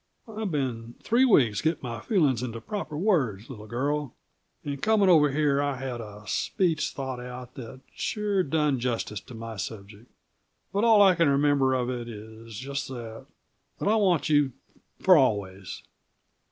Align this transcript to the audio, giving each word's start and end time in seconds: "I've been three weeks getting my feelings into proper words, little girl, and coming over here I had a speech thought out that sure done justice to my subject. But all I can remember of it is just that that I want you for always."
"I've 0.27 0.49
been 0.49 0.95
three 1.03 1.25
weeks 1.25 1.61
getting 1.61 1.83
my 1.83 1.99
feelings 1.99 2.41
into 2.41 2.59
proper 2.59 2.97
words, 2.97 3.51
little 3.51 3.67
girl, 3.67 4.15
and 4.65 4.81
coming 4.81 5.09
over 5.09 5.29
here 5.29 5.61
I 5.61 5.75
had 5.77 6.01
a 6.01 6.23
speech 6.25 6.89
thought 6.89 7.19
out 7.19 7.53
that 7.53 7.81
sure 7.93 8.41
done 8.41 8.79
justice 8.79 9.19
to 9.21 9.35
my 9.35 9.57
subject. 9.57 10.11
But 10.73 10.85
all 10.85 11.03
I 11.03 11.13
can 11.13 11.29
remember 11.29 11.75
of 11.75 11.91
it 11.91 12.09
is 12.09 12.57
just 12.57 12.87
that 12.87 13.27
that 13.77 13.87
I 13.87 13.95
want 13.95 14.27
you 14.27 14.53
for 14.99 15.17
always." 15.17 15.83